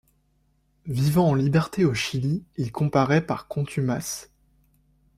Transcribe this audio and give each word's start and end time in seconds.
Vivant 0.87 1.27
en 1.29 1.35
liberté 1.35 1.85
au 1.85 1.93
Chili, 1.93 2.43
il 2.57 2.71
comparaît 2.71 3.23
par 3.23 3.47
contumace. 3.47 4.31